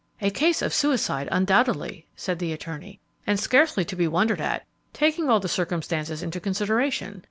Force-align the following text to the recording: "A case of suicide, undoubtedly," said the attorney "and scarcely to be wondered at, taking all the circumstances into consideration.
"A 0.19 0.31
case 0.31 0.63
of 0.63 0.73
suicide, 0.73 1.29
undoubtedly," 1.31 2.07
said 2.15 2.39
the 2.39 2.53
attorney 2.53 2.99
"and 3.27 3.39
scarcely 3.39 3.85
to 3.85 3.95
be 3.95 4.07
wondered 4.07 4.41
at, 4.41 4.65
taking 4.93 5.29
all 5.29 5.39
the 5.39 5.47
circumstances 5.47 6.23
into 6.23 6.39
consideration. 6.39 7.19